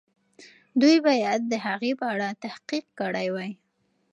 [0.81, 3.51] دوی باید د هغې په اړه تحقیق کړی وای.